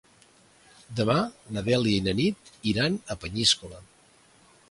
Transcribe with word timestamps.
Demà 0.99 1.17
na 1.57 1.63
Dèlia 1.67 1.99
i 1.99 2.07
na 2.07 2.15
Nit 2.21 2.51
iran 2.73 2.99
a 3.17 3.17
Peníscola. 3.25 3.83